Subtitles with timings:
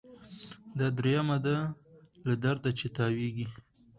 [0.77, 1.57] دا دریمه ده
[2.25, 3.47] له درده چي تاویږي